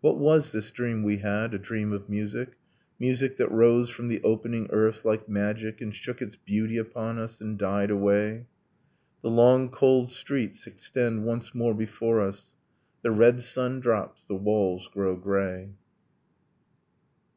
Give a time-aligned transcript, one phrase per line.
[0.00, 2.56] What was this dream we had, a dream of music,
[2.98, 7.40] Music that rose from the opening earth like magic And shook its beauty upon us
[7.40, 8.46] and died away?
[9.22, 12.56] The long cold streets extend once more before us.
[13.02, 15.70] The red sun drops, the walls grow grey.